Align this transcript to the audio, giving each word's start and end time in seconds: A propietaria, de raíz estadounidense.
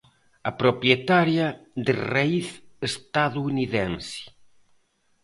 A 0.49 0.51
propietaria, 0.61 1.47
de 1.85 1.93
raíz 2.13 2.47
estadounidense. 2.89 4.21